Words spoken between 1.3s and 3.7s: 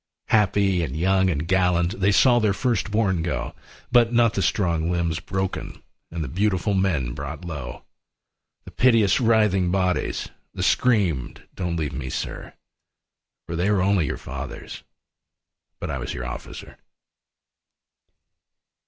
gallant, They saw their first bom go,